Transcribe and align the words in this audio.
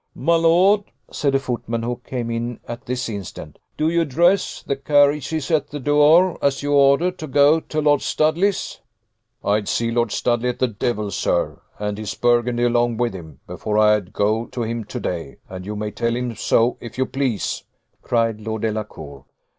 "My 0.15 0.35
lord," 0.35 0.85
said 1.11 1.35
a 1.35 1.39
footman 1.39 1.83
who 1.83 1.97
came 2.03 2.31
in 2.31 2.59
at 2.67 2.87
this 2.87 3.07
instant, 3.07 3.59
"do 3.77 3.87
you 3.87 4.03
dress? 4.03 4.63
The 4.65 4.75
carriage 4.75 5.31
is 5.31 5.51
at 5.51 5.67
the 5.69 5.79
door, 5.79 6.39
as 6.43 6.63
you 6.63 6.73
ordered, 6.73 7.19
to 7.19 7.27
go 7.27 7.59
to 7.59 7.81
Lord 7.81 8.01
Studley's." 8.01 8.79
"I'd 9.43 9.67
see 9.67 9.91
Lord 9.91 10.11
Studley 10.11 10.49
at 10.49 10.57
the 10.57 10.67
devil, 10.67 11.11
sir, 11.11 11.61
and 11.77 11.99
his 11.99 12.15
burgundy 12.15 12.63
along 12.63 12.97
with 12.97 13.13
him, 13.13 13.41
before 13.45 13.77
I'd 13.77 14.11
go 14.11 14.47
to 14.47 14.63
him 14.63 14.85
to 14.85 14.99
day; 14.99 15.37
and 15.47 15.67
you 15.67 15.75
may 15.75 15.91
tell 15.91 16.15
him 16.15 16.35
so, 16.35 16.77
if 16.79 16.97
you 16.97 17.05
please," 17.05 17.61
cried 18.01 18.41
Lord 18.41 18.63
Delacour. 18.63 19.25